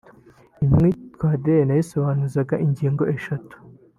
Imyitwarire 0.65 1.51
ye 1.59 1.63
nayisobanuzaga 1.67 2.55
ingingo 2.65 3.03
eshatu 3.15 3.55